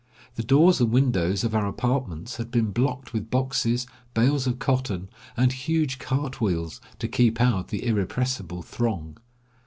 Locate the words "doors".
0.41-0.81